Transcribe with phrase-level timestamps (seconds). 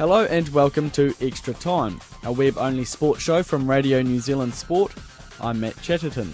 [0.00, 4.54] Hello and welcome to Extra Time, a web only sports show from Radio New Zealand
[4.54, 4.94] Sport.
[5.42, 6.32] I'm Matt Chatterton.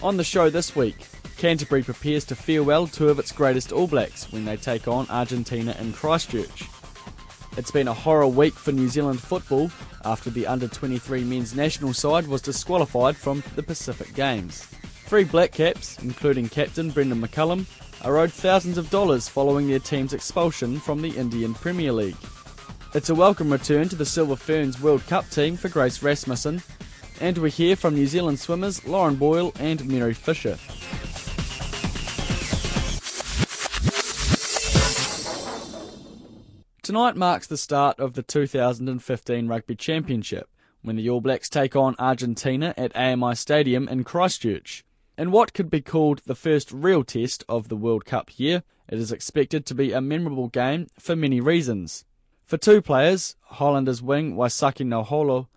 [0.00, 4.30] On the show this week, Canterbury prepares to farewell two of its greatest All Blacks
[4.30, 6.68] when they take on Argentina in Christchurch.
[7.56, 9.68] It's been a horror week for New Zealand football
[10.04, 14.62] after the under 23 men's national side was disqualified from the Pacific Games.
[15.06, 17.66] Three Black Caps, including captain Brendon McCullum,
[18.04, 22.14] are owed thousands of dollars following their team's expulsion from the Indian Premier League.
[22.94, 26.62] It's a welcome return to the Silver Ferns World Cup team for Grace Rasmussen,
[27.22, 30.58] and we hear from New Zealand swimmers Lauren Boyle and Mary Fisher.
[36.82, 40.50] Tonight marks the start of the 2015 Rugby Championship,
[40.82, 44.84] when the All Blacks take on Argentina at AMI Stadium in Christchurch.
[45.16, 48.98] In what could be called the first real test of the World Cup year, it
[48.98, 52.04] is expected to be a memorable game for many reasons.
[52.44, 55.48] For two players, Highlanders wing Waisake Naholo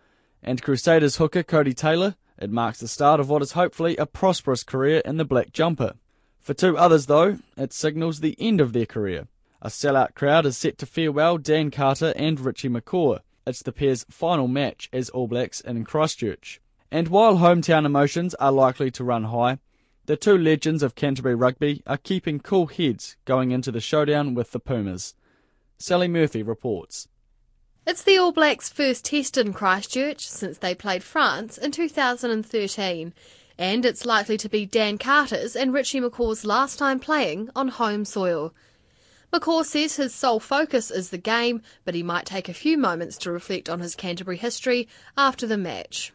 [0.41, 4.63] and Crusaders hooker Codie Taylor, it marks the start of what is hopefully a prosperous
[4.63, 5.93] career in the black jumper.
[6.39, 9.27] For two others, though, it signals the end of their career.
[9.61, 13.19] A sellout crowd is set to farewell Dan Carter and Richie McCaw.
[13.47, 16.61] It's the pair's final match as All Blacks in Christchurch.
[16.91, 19.57] And while hometown emotions are likely to run high,
[20.05, 24.51] the two legends of Canterbury rugby are keeping cool heads going into the showdown with
[24.51, 25.15] the Pumas.
[25.77, 27.07] Sally Murphy reports.
[27.85, 33.13] It's the All Blacks' first test in Christchurch since they played France in 2013,
[33.57, 38.05] and it's likely to be Dan Carter's and Richie McCaw's last time playing on home
[38.05, 38.53] soil.
[39.31, 43.17] McCaw says his sole focus is the game, but he might take a few moments
[43.17, 44.87] to reflect on his Canterbury history
[45.17, 46.13] after the match.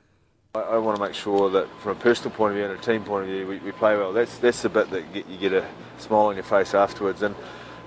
[0.54, 2.82] I, I want to make sure that, from a personal point of view and a
[2.82, 4.12] team point of view, we, we play well.
[4.12, 7.37] That's that's the bit that get, you get a smile on your face afterwards, and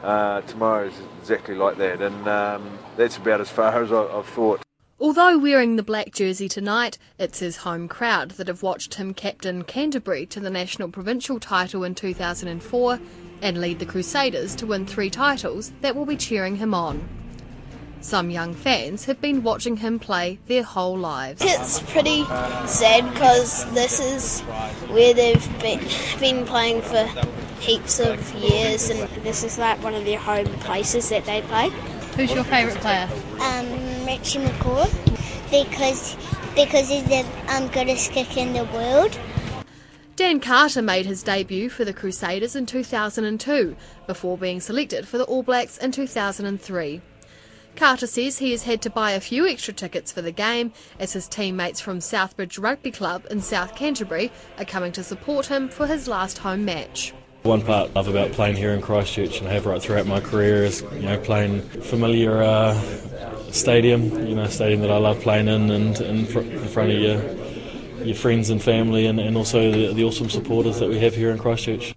[0.03, 4.25] uh, tomorrow is exactly like that, and um, that's about as far as I, I've
[4.27, 4.61] thought.
[4.99, 9.63] Although wearing the black jersey tonight, it's his home crowd that have watched him captain
[9.63, 12.99] Canterbury to the national provincial title in 2004
[13.41, 17.07] and lead the Crusaders to win three titles that will be cheering him on.
[17.99, 21.41] Some young fans have been watching him play their whole lives.
[21.43, 22.23] It's pretty
[22.65, 24.41] sad because this is
[24.89, 25.79] where they've been,
[26.19, 27.09] been playing for
[27.59, 31.69] heaps of years, and this is like one of their home places that they play.
[32.15, 33.09] Who's your favourite player?
[33.39, 34.85] Um, Richie McCaw,
[35.49, 36.15] because
[36.55, 39.17] because he's the um, greatest kicker in the world.
[40.15, 43.75] Dan Carter made his debut for the Crusaders in 2002
[44.05, 47.01] before being selected for the All Blacks in 2003.
[47.75, 51.13] Carter says he has had to buy a few extra tickets for the game as
[51.13, 55.87] his teammates from Southbridge Rugby Club in South Canterbury are coming to support him for
[55.87, 57.13] his last home match.
[57.43, 60.21] One part I love about playing here in Christchurch and I have right throughout my
[60.21, 62.73] career is you know playing familiar uh,
[63.51, 66.99] stadium, you know stadium that I love playing in and in, fr- in front of
[66.99, 67.21] your
[68.05, 71.31] your friends and family and, and also the, the awesome supporters that we have here
[71.31, 71.93] in Christchurch.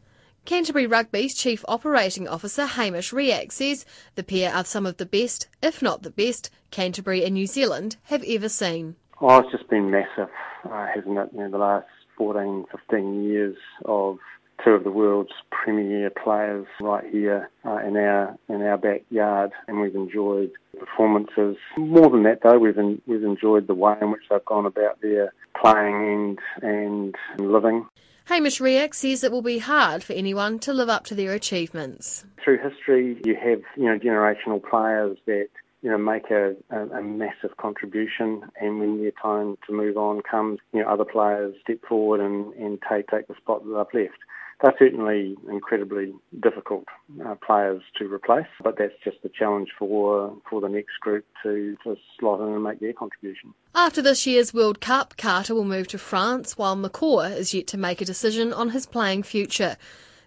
[0.46, 3.86] Canterbury Rugby's Chief Operating Officer Hamish Riach says
[4.16, 7.96] the pair are some of the best, if not the best, Canterbury and New Zealand
[8.04, 8.96] have ever seen.
[9.20, 10.28] Oh, it's just been massive,
[10.64, 11.30] uh, hasn't it?
[11.32, 11.86] You know, the last
[12.16, 14.18] 14, 15 years of
[14.64, 19.80] two of the world's premier players right here uh, in our in our backyard, and
[19.80, 21.56] we've enjoyed performances.
[21.76, 25.00] More than that, though, we've in, we've enjoyed the way in which they've gone about
[25.00, 27.86] their playing and and living.
[28.26, 32.24] Hamish Riach says it will be hard for anyone to live up to their achievements.
[32.42, 35.48] Through history, you have you know generational players that
[35.82, 40.22] you know make a, a, a massive contribution, and when their time to move on
[40.22, 44.02] comes, you know other players step forward and, and take take the spot that they've
[44.02, 44.18] left
[44.62, 46.84] they're certainly incredibly difficult
[47.24, 51.76] uh, players to replace, but that's just a challenge for for the next group to,
[51.84, 53.52] to slot in and make their contribution.
[53.74, 57.78] After this year's World Cup, Carter will move to France, while McCaw is yet to
[57.78, 59.76] make a decision on his playing future.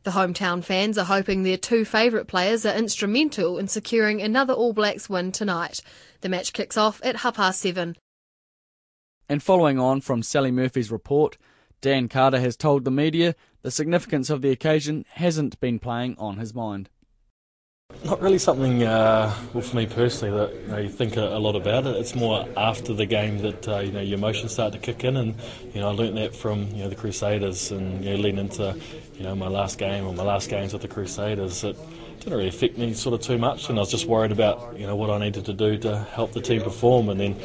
[0.03, 4.73] The hometown fans are hoping their two favourite players are instrumental in securing another All
[4.73, 5.81] Blacks win tonight.
[6.21, 7.97] The match kicks off at half past seven.
[9.27, 11.37] And following on from Sally Murphy's report,
[11.81, 16.37] Dan Carter has told the media the significance of the occasion hasn't been playing on
[16.37, 16.89] his mind.
[18.03, 21.55] Not really something, uh, well, for me personally, that you, know, you think a, lot
[21.55, 21.95] about it.
[21.95, 25.17] It's more after the game that uh, you know your emotions start to kick in,
[25.17, 25.35] and
[25.73, 28.79] you know I learnt that from you know the Crusaders, and you know leading into
[29.15, 31.63] you know my last game or my last games with the Crusaders.
[31.63, 31.77] It
[32.19, 34.85] didn't really affect me sort of too much, and I was just worried about you
[34.85, 37.35] know what I needed to do to help the team perform, and then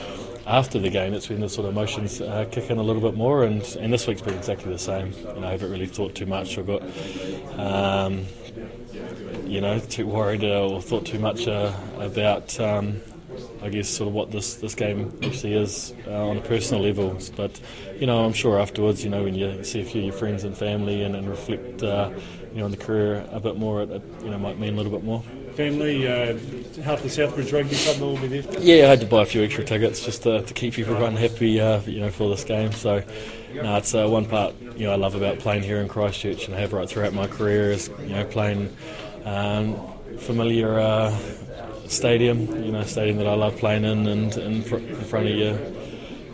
[0.47, 3.15] after the game, it's when the sort of emotions uh, kick in a little bit
[3.15, 5.13] more, and, and this week's been exactly the same.
[5.13, 6.59] You know, I haven't really thought too much.
[6.59, 6.83] I've got,
[7.59, 8.27] um,
[9.45, 13.01] you know, too worried uh, or thought too much uh, about, um,
[13.63, 17.19] I guess, sort of what this, this game actually is uh, on a personal level.
[17.37, 17.59] But,
[17.99, 20.45] you know, I'm sure afterwards, you know, when you see a few of your friends
[20.45, 22.11] and family and, and reflect, uh,
[22.53, 24.77] you know, on the career a bit more, it, it, you know, might mean a
[24.77, 25.23] little bit more
[25.57, 26.37] family, uh,
[26.83, 28.61] half the Southbridge Rugby Club will be there.
[28.61, 31.61] Yeah, I had to buy a few extra tickets just to, to keep everyone happy,
[31.61, 32.73] uh, you know, for this game.
[32.73, 33.03] So,
[33.55, 36.55] no, it's uh, one part you know I love about playing here in Christchurch and
[36.55, 38.75] I have right throughout my career is you know playing
[39.25, 39.77] um,
[40.19, 41.17] familiar uh,
[41.87, 45.59] stadium, you know, stadium that I love playing in and, in front of your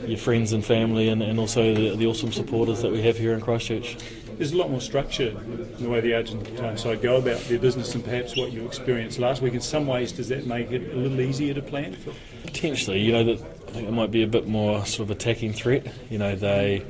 [0.07, 3.35] your friends and family and, and also the, the awesome supporters that we have here
[3.35, 3.99] in Christchurch
[4.41, 7.95] there's a lot more structure in the way the Argentine side go about their business
[7.95, 9.53] and perhaps what you experienced last week.
[9.53, 12.15] In some ways, does that make it a little easier to plan for?
[12.45, 15.53] Potentially, you know, that I think it might be a bit more sort of attacking
[15.53, 15.87] threat.
[16.09, 16.87] You know, they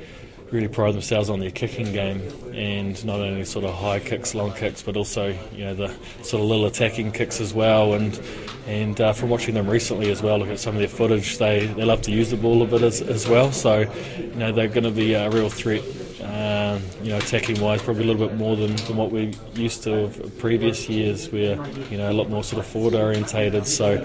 [0.49, 2.21] really pride themselves on their kicking game
[2.53, 5.89] and not only sort of high kicks, long kicks, but also you know the
[6.23, 7.95] sort of little attacking kicks as well.
[7.95, 8.17] And
[8.65, 11.65] and uh, from watching them recently as well, look at some of their footage, they,
[11.65, 13.51] they love to use the ball a bit as, as well.
[13.51, 15.83] So you know they're going to be a real threat
[16.23, 19.83] um, you know, attacking wise, probably a little bit more than, than what we used
[19.83, 23.67] to of previous years, We're you know a lot more sort of forward orientated.
[23.67, 23.97] So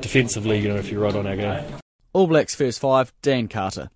[0.00, 1.64] defensively, you know, if you're right on our game.
[2.12, 3.90] All Blacks first five, Dan Carter.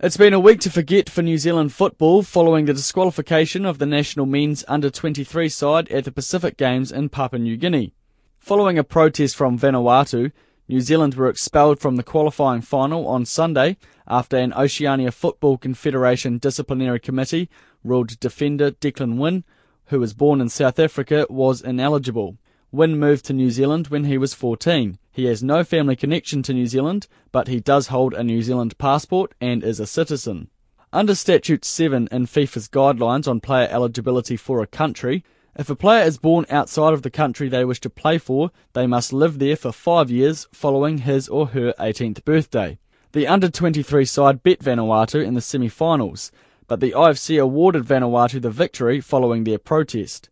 [0.00, 3.86] It's been a week to forget for New Zealand football following the disqualification of the
[3.86, 7.94] national men's under 23 side at the Pacific Games in Papua New Guinea.
[8.38, 10.32] Following a protest from Vanuatu,
[10.66, 13.76] New Zealand were expelled from the qualifying final on Sunday
[14.08, 17.50] after an Oceania Football Confederation disciplinary committee
[17.82, 19.44] ruled defender Declan Wynne,
[19.86, 22.38] who was born in South Africa, was ineligible.
[22.72, 24.98] Wynne moved to New Zealand when he was 14.
[25.12, 28.78] He has no family connection to New Zealand, but he does hold a New Zealand
[28.78, 30.48] passport and is a citizen.
[30.94, 35.24] Under Statute 7 in FIFA's guidelines on player eligibility for a country,
[35.56, 38.86] if a player is born outside of the country they wish to play for, they
[38.86, 42.78] must live there for five years following his or her 18th birthday.
[43.12, 46.32] The under 23 side beat Vanuatu in the semi finals,
[46.66, 50.30] but the OFC awarded Vanuatu the victory following their protest.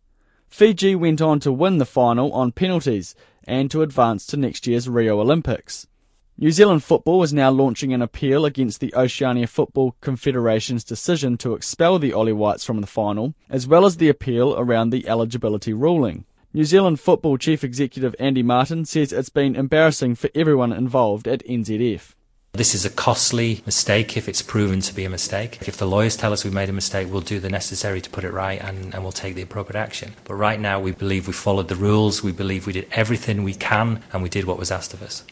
[0.49, 3.15] Fiji went on to win the final on penalties
[3.45, 5.87] and to advance to next year's Rio Olympics.
[6.35, 11.53] New Zealand Football is now launching an appeal against the Oceania Football Confederation's decision to
[11.53, 15.73] expel the Oly Whites from the final, as well as the appeal around the eligibility
[15.73, 16.25] ruling.
[16.51, 21.45] New Zealand Football Chief Executive Andy Martin says it's been embarrassing for everyone involved at
[21.45, 22.15] NZF.
[22.53, 25.59] This is a costly mistake if it's proven to be a mistake.
[25.67, 28.23] If the lawyers tell us we made a mistake, we'll do the necessary to put
[28.23, 30.13] it right and, and, we'll take the appropriate action.
[30.23, 33.53] But right now, we believe we followed the rules, we believe we did everything we
[33.53, 35.23] can, and we did what was asked of us.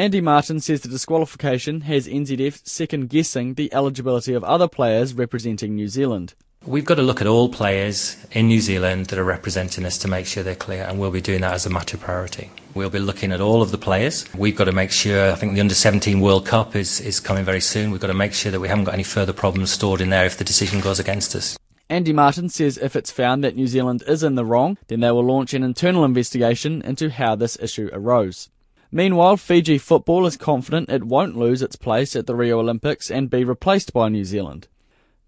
[0.00, 5.74] Andy Martin says the disqualification has NZF second guessing the eligibility of other players representing
[5.74, 6.32] New Zealand.
[6.64, 10.08] We've got to look at all players in New Zealand that are representing us to
[10.08, 12.50] make sure they're clear, and we'll be doing that as a matter of priority.
[12.72, 14.24] We'll be looking at all of the players.
[14.34, 17.44] We've got to make sure, I think the Under 17 World Cup is, is coming
[17.44, 17.90] very soon.
[17.90, 20.24] We've got to make sure that we haven't got any further problems stored in there
[20.24, 21.58] if the decision goes against us.
[21.90, 25.10] Andy Martin says if it's found that New Zealand is in the wrong, then they
[25.10, 28.48] will launch an internal investigation into how this issue arose.
[28.92, 33.30] Meanwhile, Fiji football is confident it won't lose its place at the Rio Olympics and
[33.30, 34.66] be replaced by New Zealand.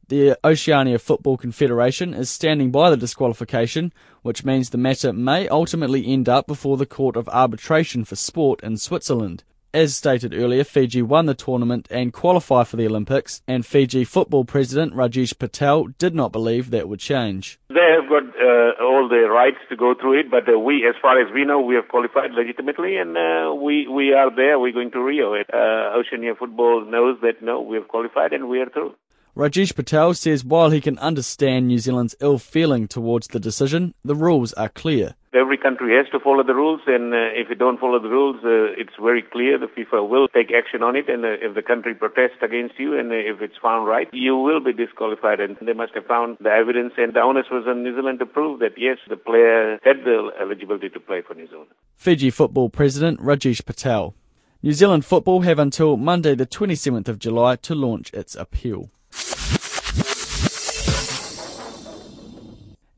[0.09, 3.93] The Oceania Football Confederation is standing by the disqualification,
[4.23, 8.61] which means the matter may ultimately end up before the Court of Arbitration for Sport
[8.65, 9.45] in Switzerland.
[9.75, 14.45] As stated earlier, Fiji won the tournament and qualify for the Olympics, and Fiji football
[14.45, 17.59] president Rajesh Patel did not believe that would change.
[17.71, 20.95] They have got uh, all the rights to go through it, but uh, we, as
[21.01, 24.59] far as we know, we have qualified legitimately, and uh, we we are there.
[24.59, 25.35] We're going to Rio.
[25.37, 28.95] Uh, Oceania Football knows that no, we have qualified and we are through.
[29.35, 34.15] Rajesh Patel says while he can understand New Zealand's ill feeling towards the decision, the
[34.15, 35.15] rules are clear.
[35.33, 38.37] Every country has to follow the rules, and uh, if you don't follow the rules,
[38.45, 41.09] uh, it's very clear the FIFA will take action on it.
[41.09, 44.37] And uh, if the country protests against you, and uh, if it's found right, you
[44.37, 45.41] will be disqualified.
[45.41, 48.27] And they must have found the evidence, and the onus was on New Zealand to
[48.27, 51.71] prove that yes, the player had the eligibility to play for New Zealand.
[51.97, 54.15] Fiji football president Rajesh Patel.
[54.63, 58.91] New Zealand football have until Monday, the 27th of July, to launch its appeal.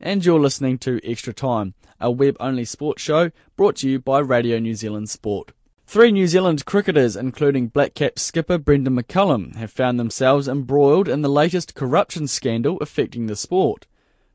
[0.05, 4.19] And you're listening to Extra Time, a web only sports show brought to you by
[4.19, 5.51] Radio New Zealand Sport.
[5.87, 11.23] Three New Zealand cricketers, including Black Cap skipper Brendon McCullum, have found themselves embroiled in
[11.23, 13.87] the latest corruption scandal affecting the sport.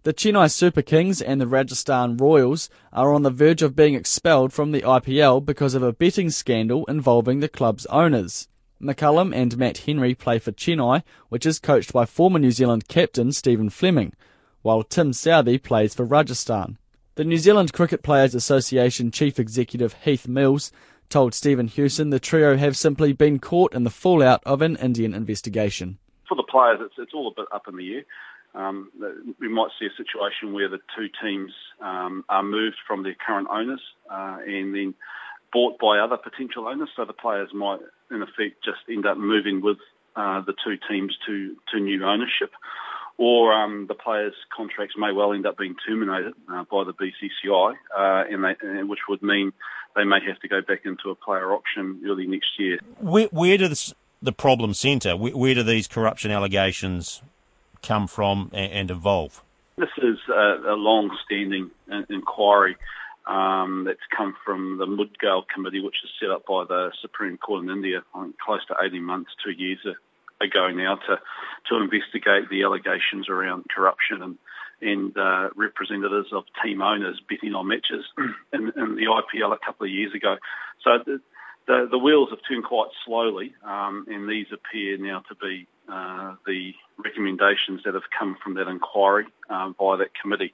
[0.02, 4.52] The Chennai Super Kings and the Rajasthan Royals are on the verge of being expelled
[4.52, 8.48] from the IPL because of a betting scandal involving the club's owners.
[8.82, 13.30] McCullum and Matt Henry play for Chennai, which is coached by former New Zealand captain
[13.30, 14.14] Stephen Fleming,
[14.62, 16.78] while Tim Southee plays for Rajasthan.
[17.16, 20.72] The New Zealand Cricket Players Association Chief Executive Heath Mills
[21.08, 25.12] told Stephen Hewson the trio have simply been caught in the fallout of an Indian
[25.12, 25.98] investigation.
[26.28, 28.04] For the players, it's, it's all a bit up in the air.
[28.54, 28.90] Um,
[29.38, 33.48] we might see a situation where the two teams um, are moved from their current
[33.50, 34.94] owners uh, and then
[35.52, 36.88] bought by other potential owners.
[36.96, 39.78] So the players might, in effect, just end up moving with
[40.16, 42.50] uh, the two teams to, to new ownership.
[43.22, 47.74] Or um, the players' contracts may well end up being terminated uh, by the BCCI,
[47.94, 49.52] uh, and they, which would mean
[49.94, 52.78] they may have to go back into a player auction early next year.
[52.98, 55.18] Where, where does the problem centre?
[55.18, 57.20] Where, where do these corruption allegations
[57.82, 59.42] come from and, and evolve?
[59.76, 61.70] This is a, a long-standing
[62.08, 62.78] inquiry
[63.26, 67.64] um, that's come from the Mudgal Committee, which is set up by the Supreme Court
[67.64, 69.78] in India, I think close to 18 months, two years
[70.40, 71.20] ago now, to
[71.68, 74.38] to investigate the allegations around corruption and
[74.82, 78.04] and uh, representatives of team owners betting on matches
[78.52, 80.36] in, in, the IPL a couple of years ago.
[80.82, 81.20] So the,
[81.66, 86.36] the, the wheels have turned quite slowly, um, and these appear now to be uh,
[86.46, 90.52] the recommendations that have come from that inquiry um, by that committee.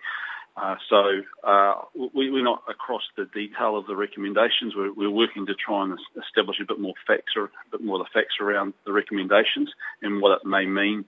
[0.56, 1.74] Uh, so uh,
[2.14, 4.74] we, are not across the detail of the recommendations.
[4.74, 8.00] We're, we're, working to try and establish a bit more facts, or a bit more
[8.00, 9.70] of the facts around the recommendations
[10.00, 11.04] and what it may mean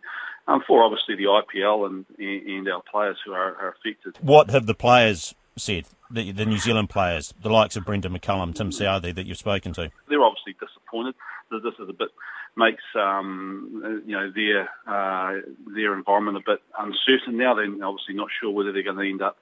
[0.47, 4.17] um, for obviously the IPL and, and our players who are, are affected.
[4.23, 5.85] What have the players said?
[6.11, 9.73] The, the, New Zealand players, the likes of Brendon McCullum, Tim Southee, that you've spoken
[9.75, 9.91] to?
[10.09, 11.15] They're obviously disappointed
[11.50, 12.09] that this is a bit
[12.57, 15.41] makes um, you know their uh,
[15.75, 17.55] their environment a bit uncertain now.
[17.55, 19.37] They're obviously not sure whether they're going to end up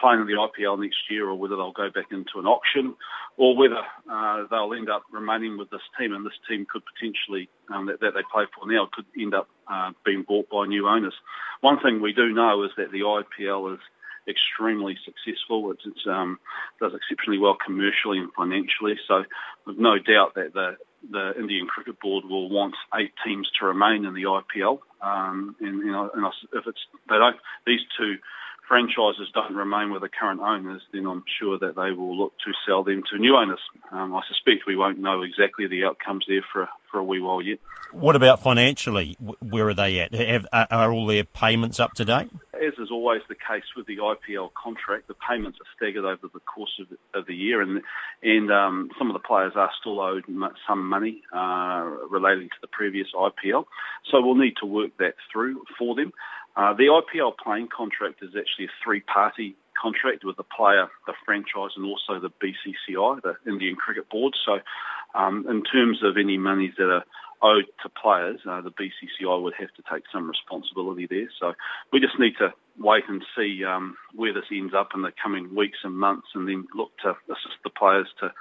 [0.00, 2.94] playing in the IPL next year or whether they'll go back into an auction
[3.36, 7.50] or whether uh, they'll end up remaining with this team and this team could potentially
[7.72, 10.88] um, that, that, they play for now could end up uh, being bought by new
[10.88, 11.14] owners.
[11.60, 13.80] One thing we do know is that the IPL is
[14.28, 15.72] extremely successful.
[15.72, 16.38] It um,
[16.80, 18.98] does exceptionally well commercially and financially.
[19.06, 19.24] So,
[19.66, 20.76] with no doubt that the
[21.10, 24.80] the Indian Cricket Board will want eight teams to remain in the IPL.
[25.00, 27.36] Um, and you know, and if it's they don't,
[27.66, 28.16] these two
[28.70, 32.52] franchises don't remain with the current owners, then I'm sure that they will look to
[32.64, 33.58] sell them to new owners.
[33.90, 37.42] Um, I suspect we won't know exactly the outcomes there for for a wee while
[37.42, 37.58] yet.
[37.92, 39.16] What about financially?
[39.40, 40.14] Where are they at?
[40.14, 42.30] Have, are all their payments up to date?
[42.60, 46.40] As is always the case with the IPL contract, the payments are staggered over the
[46.40, 47.80] course of the, of the year, and
[48.22, 50.24] and um, some of the players are still owed
[50.68, 53.64] some money uh, relating to the previous IPL.
[54.10, 56.12] So we'll need to work that through for them.
[56.56, 61.72] Uh, the IPL playing contract is actually a three-party contract with the player, the franchise,
[61.76, 64.34] and also the BCCI, the Indian Cricket Board.
[64.44, 64.58] So,
[65.14, 67.04] um, in terms of any monies that are
[67.42, 71.28] owed to players, uh, the BCCI would have to take some responsibility there.
[71.40, 71.54] So,
[71.92, 75.54] we just need to wait and see um, where this ends up in the coming
[75.54, 78.32] weeks and months, and then look to assist the players to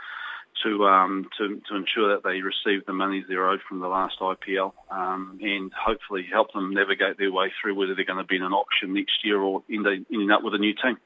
[0.64, 4.20] to um, to to ensure that they receive the monies they're owed from the last
[4.20, 8.36] IPL, um, and hopefully help them navigate their way through whether they're going to be
[8.36, 10.98] in an auction next year or end, ending up with a new team.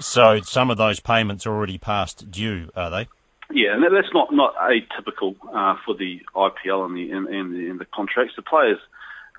[0.00, 3.08] So some of those payments are already past due, are they?
[3.50, 7.70] Yeah, and that's not not atypical uh, for the IPL and the and, and the,
[7.70, 8.34] and the contracts.
[8.36, 8.78] The players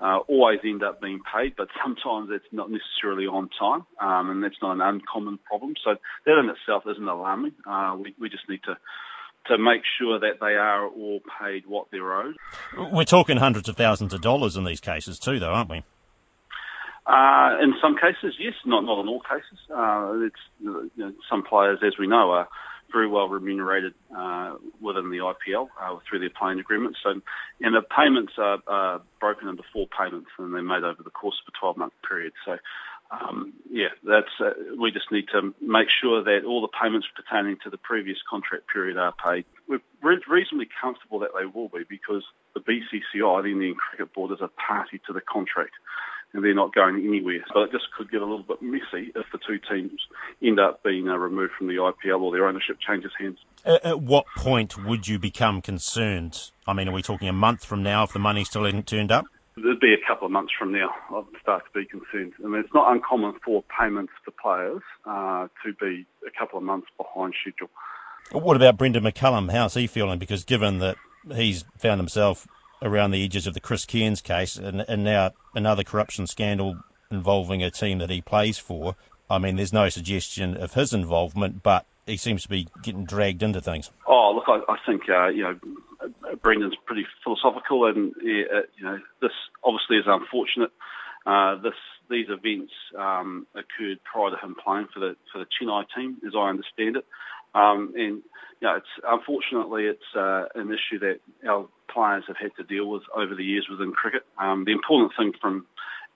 [0.00, 4.42] uh, always end up being paid, but sometimes it's not necessarily on time, um, and
[4.42, 5.74] that's not an uncommon problem.
[5.82, 7.52] So that in itself isn't alarming.
[7.66, 8.76] Uh, we we just need to
[9.48, 12.36] to make sure that they are all paid what they're owed.
[12.76, 15.82] We're talking hundreds of thousands of dollars in these cases too, though, aren't we?
[17.06, 19.58] Uh, in some cases, yes, not not in all cases.
[19.70, 22.48] Uh, it's you know, some players, as we know, are
[22.92, 26.98] very well remunerated uh, within the IPL uh, through their playing agreements.
[27.02, 31.10] So, and the payments are, are broken into four payments, and they're made over the
[31.10, 32.32] course of a 12-month period.
[32.44, 32.56] So,
[33.10, 34.50] um, yeah, that's uh,
[34.80, 38.64] we just need to make sure that all the payments pertaining to the previous contract
[38.72, 39.44] period are paid.
[39.68, 42.24] We're re- reasonably comfortable that they will be because
[42.54, 45.74] the BCCI, the Indian Cricket Board, is a party to the contract
[46.32, 47.44] and they're not going anywhere.
[47.52, 50.00] So it just could get a little bit messy if the two teams
[50.42, 53.38] end up being uh, removed from the IPL or their ownership changes hands.
[53.64, 56.50] At what point would you become concerned?
[56.66, 59.10] I mean, are we talking a month from now if the money still hasn't turned
[59.10, 59.26] up?
[59.56, 60.90] It'd be a couple of months from now.
[61.14, 62.34] I'd start to be concerned.
[62.44, 66.64] I mean, it's not uncommon for payments to players uh, to be a couple of
[66.64, 67.70] months behind schedule.
[68.32, 69.50] What about Brendon McCullum?
[69.50, 70.18] How's he feeling?
[70.18, 70.96] Because given that
[71.34, 72.46] he's found himself
[72.82, 76.78] around the edges of the Chris Cairns case and, and now another corruption scandal
[77.10, 78.96] involving a team that he plays for,
[79.28, 83.42] I mean, there's no suggestion of his involvement, but he seems to be getting dragged
[83.42, 83.90] into things.
[84.06, 85.58] Oh, look, I, I think uh, you know
[86.40, 89.32] Brendon's pretty philosophical, and uh, you know this
[89.64, 90.70] obviously is unfortunate.
[91.26, 91.74] Uh, this
[92.08, 96.34] these events um, occurred prior to him playing for the for the Chennai team, as
[96.36, 97.04] I understand it,
[97.56, 98.22] um, and
[98.60, 102.88] you know it's unfortunately it's uh, an issue that our players have had to deal
[102.88, 104.22] with over the years within cricket.
[104.38, 105.66] Um, the important thing from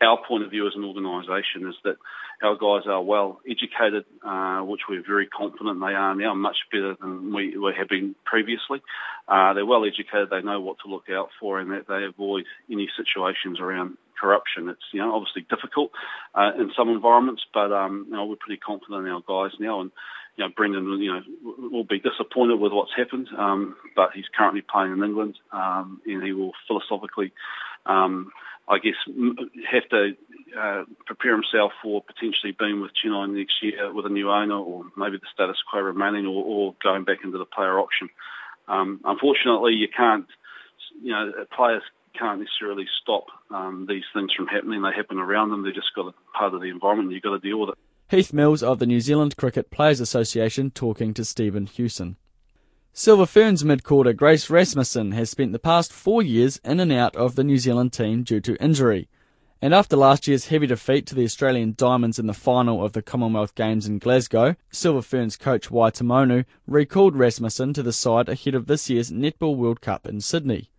[0.03, 1.97] our point of view as an organisation is that
[2.43, 6.97] our guys are well educated, uh, which we're very confident they are now, much better
[7.01, 8.81] than we, have been previously.
[9.29, 12.45] Uh, they're well educated, they know what to look out for, and that they avoid
[12.71, 14.69] any situations around corruption.
[14.69, 15.91] It's you know obviously difficult
[16.35, 19.83] uh, in some environments, but um, you know we're pretty confident in our guys now,
[19.83, 19.91] and
[20.41, 21.23] you know Brendon you know
[21.71, 26.23] will be disappointed with what's happened, um, but he's currently playing in England, um, and
[26.23, 27.33] he will philosophically.
[27.85, 28.33] Um,
[28.69, 28.95] I guess,
[29.69, 30.13] have to
[30.57, 34.85] uh, prepare himself for potentially being with Chennai next year with a new owner, or
[34.97, 38.11] maybe the status quo remaining, or, or going back into the player auction.
[38.69, 40.27] Um, unfortunately, you can't,
[41.03, 41.83] you know, players
[42.17, 44.83] can't necessarily stop um, these things from happening.
[44.83, 45.65] They happen around them.
[45.65, 47.11] They're just got a part of the environment.
[47.11, 47.79] You've got to deal with it.
[48.11, 52.17] Heath Mills of the New Zealand Cricket Players Association talking to Stephen Hewson.
[52.93, 57.37] Silver Ferns midcourter Grace Rasmussen has spent the past four years in and out of
[57.37, 59.09] the New Zealand team due to injury.
[59.63, 63.01] And after last year's heavy defeat to the Australian Diamonds in the final of the
[63.01, 68.57] Commonwealth Games in Glasgow, Silver Ferns coach Wai Taumaunu recalled Rasmussen to the side ahead
[68.57, 70.73] of this year's Netball World Cup in Sydney.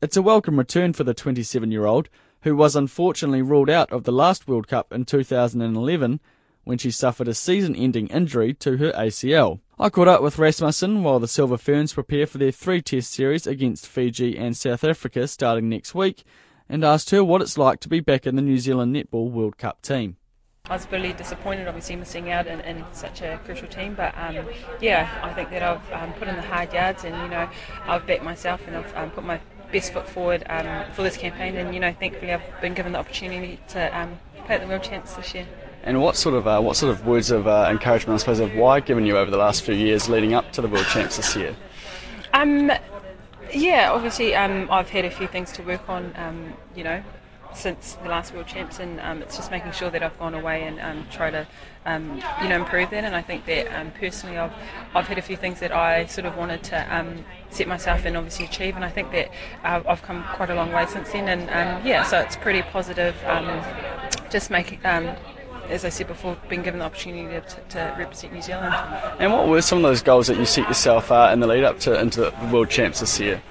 [0.00, 2.08] It's a welcome return for the 27 year old,
[2.44, 6.20] who was unfortunately ruled out of the last World Cup in 2011
[6.68, 9.58] when she suffered a season ending injury to her ACL.
[9.78, 13.46] I caught up with Rasmussen while the Silver Ferns prepare for their three test series
[13.46, 16.24] against Fiji and South Africa starting next week
[16.68, 19.56] and asked her what it's like to be back in the New Zealand Netball World
[19.56, 20.18] Cup team.
[20.68, 23.94] I was really disappointed, obviously, missing out in, in such a crucial team.
[23.94, 24.46] But um,
[24.78, 27.48] yeah, I think that I've um, put in the hard yards, and you know,
[27.86, 29.40] I've backed myself, and I've um, put my
[29.72, 31.56] best foot forward um, for this campaign.
[31.56, 34.82] And you know, thankfully, I've been given the opportunity to um, play at the World
[34.82, 35.46] Champs this year.
[35.88, 38.54] And what sort of uh, what sort of words of uh, encouragement, I suppose, have
[38.54, 41.34] Wai given you over the last few years leading up to the World Champs this
[41.34, 41.56] year?
[42.34, 42.70] Um,
[43.54, 46.12] yeah, obviously, um, I've had a few things to work on.
[46.16, 47.02] Um, you know,
[47.54, 50.64] since the last World Champs, and um, it's just making sure that I've gone away
[50.64, 51.46] and um, try to,
[51.86, 53.04] um, you know, improve that.
[53.04, 54.52] And I think that um, personally, I've
[54.94, 58.14] I've had a few things that I sort of wanted to um, set myself and
[58.14, 59.30] obviously achieve, and I think that
[59.64, 61.30] uh, I've come quite a long way since then.
[61.30, 63.16] And um, yeah, so it's pretty positive.
[64.28, 64.80] just making
[65.68, 68.74] as I said before, been given the opportunity to, to, represent New Zealand.
[69.18, 71.64] And what were some of those goals that you set yourself uh, in the lead
[71.64, 73.42] up to into the World Champs this year?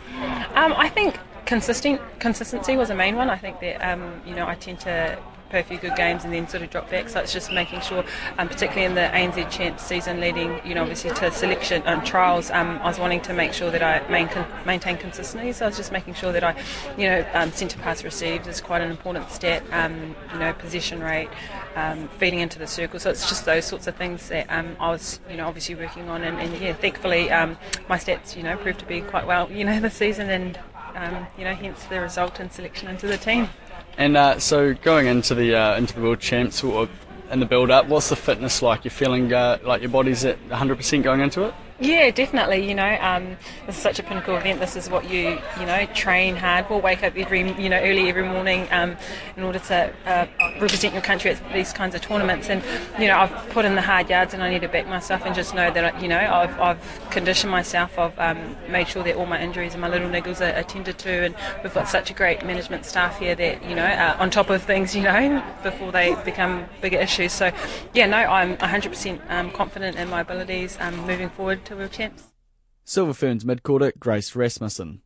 [0.56, 3.30] Um, I think consistent consistency was a main one.
[3.30, 5.18] I think that um, you know I tend to
[5.50, 7.10] play a few good games and then sort of drop back.
[7.10, 8.04] So it's just making sure,
[8.38, 12.52] um, particularly in the ANZ Champs season leading, you know, obviously to selection um, trials,
[12.52, 14.30] um, I was wanting to make sure that I main,
[14.66, 15.54] maintain consistency.
[15.54, 16.56] So I was just making sure that I,
[16.98, 19.64] you know, um, centre pass received is quite an important stat.
[19.72, 21.30] Um, you know, possession rate,
[21.76, 23.00] um, feeding into the circle.
[23.00, 26.24] So it's just those sorts of things that I was, you know, obviously working on.
[26.24, 29.80] And, and yeah, thankfully my stats, you know, proved to be quite well, you know,
[29.80, 30.60] this season and.
[31.38, 33.48] you know, hence the result and selection into the team.
[33.98, 36.88] And uh, so going into the uh, into the world champs or
[37.32, 38.86] in the build up, what's the fitness like?
[38.86, 41.54] You're feeling uh, like your body's at 100% going into it?
[41.80, 42.68] Yeah, definitely.
[42.68, 43.38] You know, um,
[43.68, 44.60] this is such a pinnacle event.
[44.60, 46.82] This is what you you know train hard for.
[46.82, 48.98] Wake up every you know early every morning um,
[49.36, 50.26] in order to uh,
[50.60, 52.50] represent your country at these kinds of tournaments.
[52.50, 52.64] And
[53.00, 55.36] you know, I've put in the hard yards, and I need to back myself and
[55.36, 58.00] just know that you know I've, I've conditioned myself.
[58.00, 61.26] I've um, made sure that all my injuries and my little niggles are attended to,
[61.26, 64.50] and we've got such a great management staff here that you know are on top
[64.50, 64.88] of things.
[64.98, 67.32] You know, before they become bigger issues.
[67.32, 67.52] So
[67.94, 72.24] yeah, no, I'm 100% um, confident in my abilities um, moving forward to World Champs.
[72.86, 75.02] Silver Ferns midcourter Grace Rasmussen.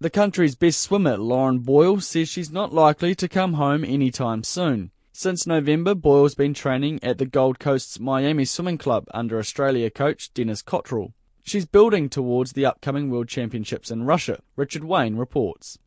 [0.00, 4.92] The country's best swimmer, Lauren Boyle, says she's not likely to come home anytime soon.
[5.12, 10.32] Since November, Boyle's been training at the Gold Coast's Miami Swimming Club under Australia coach
[10.32, 11.12] Denis Cotterell.
[11.42, 15.78] She's building towards the upcoming World Championships in Russia, Richard Wayne reports.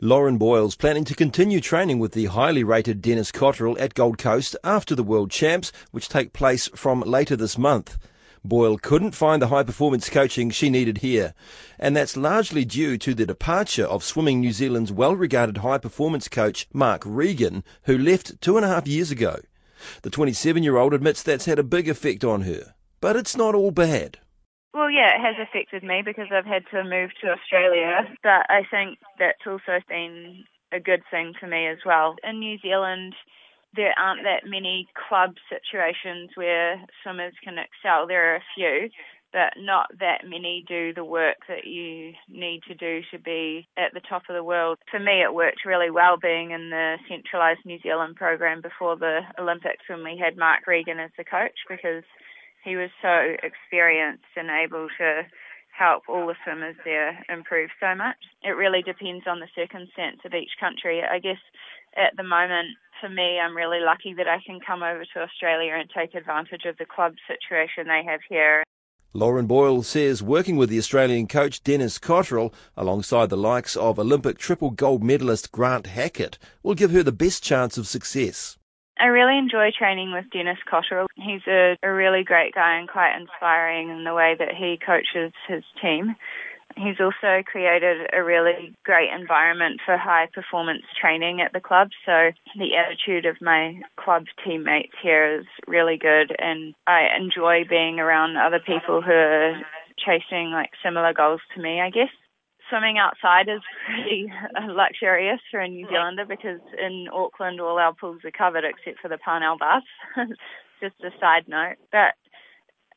[0.00, 4.54] Lauren Boyle's planning to continue training with the highly rated Denis Cotterell at Gold Coast
[4.62, 7.98] after the World Champs, which take place from later this month.
[8.44, 11.32] Boyle couldn't find the high performance coaching she needed here,
[11.78, 16.28] and that's largely due to the departure of Swimming New Zealand's well regarded high performance
[16.28, 19.40] coach Mark Regan, who left two and a half years ago.
[20.02, 23.54] The 27 year old admits that's had a big effect on her, but it's not
[23.54, 24.18] all bad.
[24.74, 28.62] Well, yeah, it has affected me because I've had to move to Australia, but I
[28.70, 32.16] think that's also been a good thing for me as well.
[32.24, 33.14] In New Zealand,
[33.74, 38.06] there aren't that many club situations where swimmers can excel.
[38.06, 38.90] There are a few,
[39.32, 43.94] but not that many do the work that you need to do to be at
[43.94, 44.78] the top of the world.
[44.90, 49.20] For me, it worked really well being in the centralised New Zealand program before the
[49.38, 52.04] Olympics when we had Mark Regan as the coach because
[52.64, 55.22] he was so experienced and able to
[55.76, 58.16] help all the swimmers there improve so much.
[58.42, 61.02] It really depends on the circumstance of each country.
[61.02, 61.40] I guess
[61.96, 65.74] at the moment, for me, I'm really lucky that I can come over to Australia
[65.74, 68.62] and take advantage of the club situation they have here.
[69.14, 74.38] Lauren Boyle says working with the Australian coach Denis Cotterell alongside the likes of Olympic
[74.38, 78.56] triple gold medalist Grant Hackett will give her the best chance of success.
[78.98, 81.06] I really enjoy training with Denis Cotterell.
[81.16, 85.32] He's a, a really great guy and quite inspiring in the way that he coaches
[85.48, 86.14] his team.
[86.76, 91.88] He's also created a really great environment for high performance training at the club.
[92.06, 97.98] So the attitude of my club teammates here is really good and I enjoy being
[97.98, 99.60] around other people who are
[99.98, 102.08] chasing like similar goals to me, I guess.
[102.72, 107.92] Swimming outside is pretty uh, luxurious for a New Zealander because in Auckland all our
[107.92, 109.84] pools are covered except for the Parnell Baths.
[110.80, 111.76] Just a side note.
[111.92, 112.14] But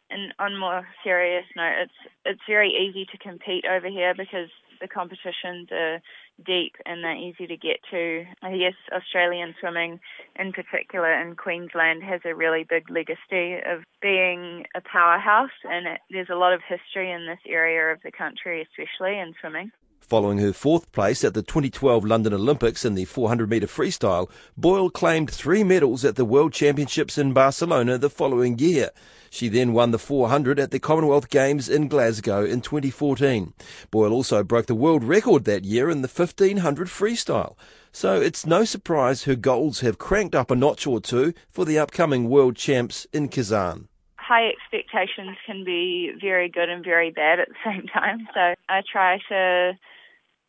[0.10, 4.48] and on more serious note, it's it's very easy to compete over here because
[4.80, 6.00] the competitions are
[6.44, 8.26] deep and they're easy to get to.
[8.42, 10.00] Guess Australian swimming,
[10.38, 16.02] in particular in Queensland, has a really big legacy of being a powerhouse, and it,
[16.10, 19.72] there's a lot of history in this area of the country, especially in swimming.
[20.08, 24.92] Following her fourth place at the 2012 London Olympics in the 400 metre freestyle, Boyle
[24.92, 28.92] claimed three medals at the World Championships in Barcelona the following year.
[29.32, 33.54] She then won the 400 at the Commonwealth Games in Glasgow in 2014.
[33.90, 37.56] Boyle also broke the world record that year in the 1500 freestyle.
[37.92, 41.80] So it's no surprise her goals have cranked up a notch or two for the
[41.80, 43.88] upcoming World Champs in Kazan
[44.28, 48.28] high expectations can be very good and very bad at the same time.
[48.34, 49.74] So I try to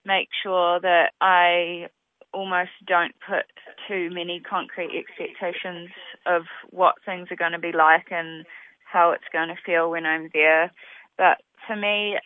[0.07, 1.89] make sure that I
[2.33, 3.45] almost don't put
[3.89, 5.91] too many concrete expectations
[6.27, 8.47] of what things are going to be like and
[8.85, 10.71] how it's going to feel when I'm there.
[11.19, 12.19] But for me,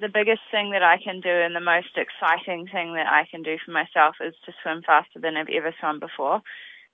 [0.00, 3.42] the biggest thing that I can do and the most exciting thing that I can
[3.42, 6.40] do for myself is to swim faster than I've ever swum before.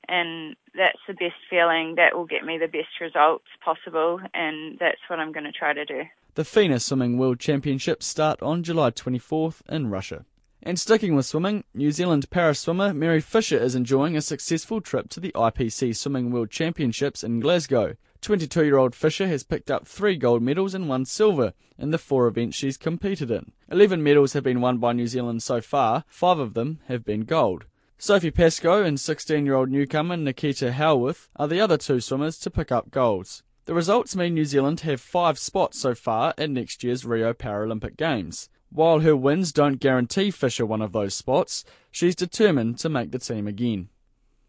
[0.09, 1.95] And that's the best feeling.
[1.97, 5.73] That will get me the best results possible, and that's what I'm going to try
[5.73, 6.03] to do.
[6.37, 10.25] The FINA Swimming World Championships start on July 24th in Russia.
[10.65, 15.09] And sticking with swimming, New Zealand para swimmer Mary Fisher is enjoying a successful trip
[15.11, 17.95] to the IPC Swimming World Championships in Glasgow.
[18.21, 21.99] 22 year old Fisher has picked up three gold medals and one silver in the
[21.99, 23.53] four events she's competed in.
[23.71, 27.21] 11 medals have been won by New Zealand so far, five of them have been
[27.21, 27.67] gold.
[27.97, 32.51] Sophie Pascoe and 16 year old newcomer Nikita Howarth are the other two swimmers to
[32.51, 33.45] pick up golds.
[33.67, 37.97] The results mean New Zealand have five spots so far at next year's Rio Paralympic
[37.97, 38.51] Games.
[38.71, 43.19] While her wins don't guarantee Fisher one of those spots, she's determined to make the
[43.19, 43.89] team again.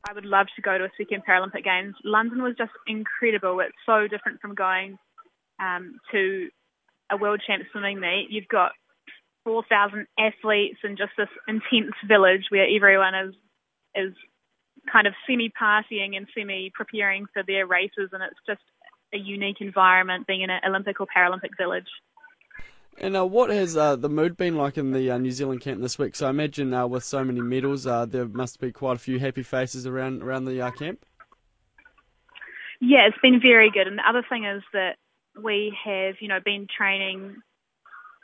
[0.07, 1.95] I would love to go to a second Paralympic Games.
[2.03, 3.61] London was just incredible.
[3.61, 4.97] It's so different from going
[5.61, 6.49] um, to
[7.09, 8.27] a World Champ swimming meet.
[8.29, 8.73] You've got
[9.45, 13.35] 4,000 athletes in just this intense village where everyone is
[13.95, 14.13] is
[14.91, 18.61] kind of semi partying and semi preparing for their races, and it's just
[19.15, 21.87] a unique environment being in an Olympic or Paralympic village.
[22.97, 25.81] And uh, what has uh, the mood been like in the uh, New Zealand camp
[25.81, 26.15] this week?
[26.15, 29.19] So I imagine uh, with so many medals, uh, there must be quite a few
[29.19, 31.05] happy faces around around the uh, camp.
[32.79, 33.87] Yeah, it's been very good.
[33.87, 34.95] And the other thing is that
[35.41, 37.35] we have, you know, been training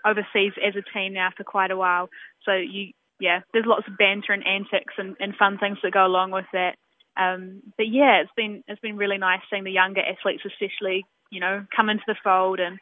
[0.05, 2.09] overseas as a team now for quite a while.
[2.45, 6.05] So you, yeah, there's lots of banter and antics and, and fun things that go
[6.05, 6.75] along with that.
[7.21, 11.39] Um, but yeah, it's been it's been really nice seeing the younger athletes, especially, you
[11.39, 12.79] know, come into the fold and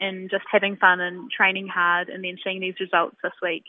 [0.00, 3.64] and just having fun and training hard and then seeing these results this week.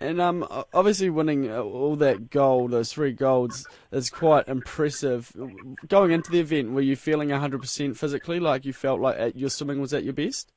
[0.00, 5.32] And um, obviously winning uh, all that gold, those three golds, is quite impressive.
[5.88, 9.80] Going into the event, were you feeling 100% physically, like you felt like your swimming
[9.80, 10.52] was at your best?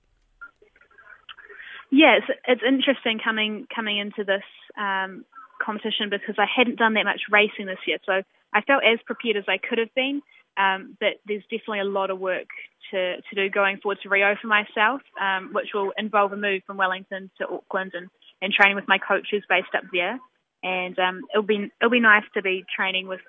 [1.89, 4.43] Yeah, it's, it's interesting coming coming into this
[4.77, 5.25] um,
[5.63, 8.21] competition because I hadn't done that much racing this year, so
[8.53, 10.21] I felt as prepared as I could have been.
[10.57, 12.47] Um, but there's definitely a lot of work
[12.91, 16.61] to, to do going forward to Rio for myself, um, which will involve a move
[16.67, 18.09] from Wellington to Auckland and,
[18.41, 20.19] and training with my coaches based up there.
[20.61, 23.21] And um, it'll be it'll be nice to be training with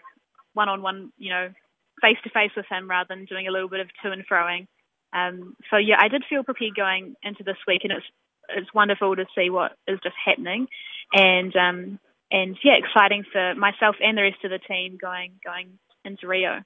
[0.52, 1.48] one on one, you know,
[2.02, 4.66] face to face with him rather than doing a little bit of to and froing.
[5.12, 8.06] Um, so yeah, I did feel prepared going into this week, and it's
[8.48, 10.66] it's wonderful to see what is just happening,
[11.14, 11.98] and um,
[12.32, 16.62] and yeah, exciting for myself and the rest of the team going going into Rio.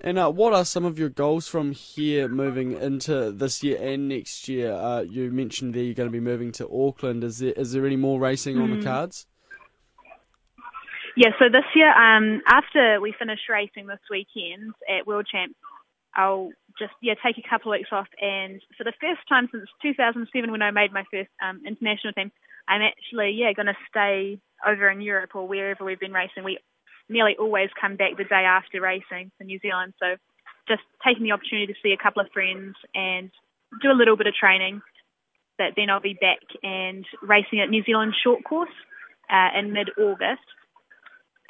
[0.00, 4.08] And uh, what are some of your goals from here moving into this year and
[4.08, 4.72] next year?
[4.72, 7.22] Uh, you mentioned there you're going to be moving to Auckland.
[7.22, 8.62] Is there is there any more racing mm.
[8.64, 8.82] on the hmm.
[8.82, 9.26] cards?
[11.14, 15.54] Yeah, so this year, um, after we finish racing this weekend at World Champs,
[16.16, 19.68] I'll just yeah take a couple of weeks off, and for the first time since
[19.82, 22.32] 2007, when I made my first um, international team,
[22.68, 26.44] I'm actually yeah going to stay over in Europe or wherever we've been racing.
[26.44, 26.58] We
[27.08, 29.94] nearly always come back the day after racing to New Zealand.
[29.98, 30.16] So
[30.68, 33.30] just taking the opportunity to see a couple of friends and
[33.80, 34.80] do a little bit of training.
[35.58, 38.72] But then I'll be back and racing at New Zealand short course
[39.30, 40.46] uh, in mid-August.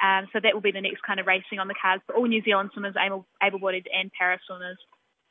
[0.03, 2.27] Um, so that will be the next kind of racing on the cards for all
[2.27, 4.77] New Zealand swimmers, able, able-bodied and para swimmers.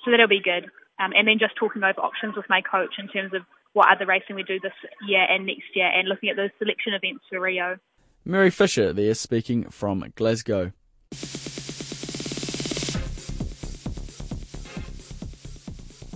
[0.04, 0.70] So that'll be good.
[0.98, 3.42] Um, and then just talking over options with my coach in terms of
[3.72, 4.72] what other racing we do this
[5.06, 7.78] year and next year and looking at those selection events for Rio.
[8.24, 10.72] Mary Fisher there speaking from Glasgow.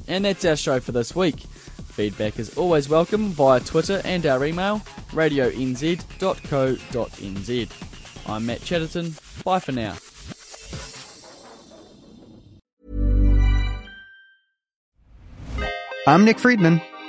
[0.09, 1.40] And that's our show for this week.
[1.40, 5.99] Feedback is always welcome via Twitter and our email, radionz.co.nz.
[8.29, 9.14] I'm Matt Chatterton.
[9.45, 9.97] Bye for now.
[16.07, 16.81] I'm Nick Friedman.